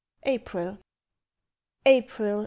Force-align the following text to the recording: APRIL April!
APRIL 0.23 0.79
April! 1.85 2.39